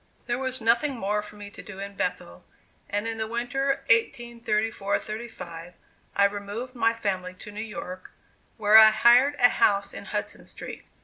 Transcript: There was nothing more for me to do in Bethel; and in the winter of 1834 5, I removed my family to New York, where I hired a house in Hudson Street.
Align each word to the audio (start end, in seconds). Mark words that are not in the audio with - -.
There 0.25 0.39
was 0.39 0.59
nothing 0.59 0.97
more 0.97 1.21
for 1.21 1.35
me 1.35 1.51
to 1.51 1.61
do 1.61 1.77
in 1.77 1.93
Bethel; 1.93 2.43
and 2.89 3.07
in 3.07 3.19
the 3.19 3.27
winter 3.27 3.69
of 3.69 3.77
1834 3.87 4.97
5, 4.97 5.73
I 6.15 6.25
removed 6.25 6.73
my 6.73 6.91
family 6.95 7.35
to 7.35 7.51
New 7.51 7.61
York, 7.61 8.09
where 8.57 8.77
I 8.79 8.89
hired 8.89 9.35
a 9.35 9.49
house 9.49 9.93
in 9.93 10.05
Hudson 10.05 10.47
Street. 10.47 10.85